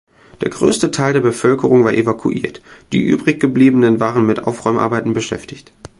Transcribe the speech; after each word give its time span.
Der 0.41 0.49
größte 0.49 0.89
Teil 0.89 1.13
der 1.13 1.19
Bevölkerung 1.19 1.83
war 1.83 1.93
evakuiert, 1.93 2.63
die 2.91 3.03
übriggebliebenen 3.03 3.99
waren 3.99 4.25
mit 4.25 4.45
Aufräumarbeiten 4.45 5.13
beschäftigt. 5.13 5.73